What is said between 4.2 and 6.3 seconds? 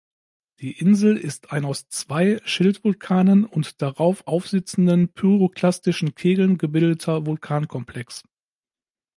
aufsitzenden pyroklastischen